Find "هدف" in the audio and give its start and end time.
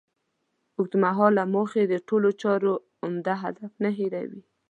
3.43-3.71